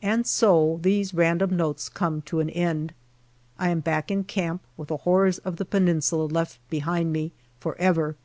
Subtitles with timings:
[0.00, 2.94] And so these random notes come to an end.
[3.58, 7.76] I am back in camp with the horrors of the Peninsula left behind me for
[7.76, 8.16] ever.